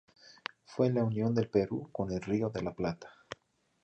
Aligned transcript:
Fue 0.65 0.89
la 0.89 1.03
unión 1.03 1.35
del 1.35 1.47
Perú 1.47 1.89
con 1.91 2.11
el 2.11 2.23
río 2.23 2.49
de 2.49 2.63
la 2.63 2.73
Plata. 2.73 3.07